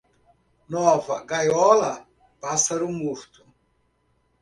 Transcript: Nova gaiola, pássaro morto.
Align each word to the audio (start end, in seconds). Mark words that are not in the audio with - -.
Nova 0.67 1.17
gaiola, 1.29 1.93
pássaro 2.41 2.87
morto. 2.91 3.41